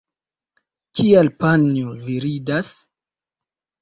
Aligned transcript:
Kial 1.01 1.29
panjo, 1.43 1.93
vi 2.07 2.17
ridas? 2.27 2.73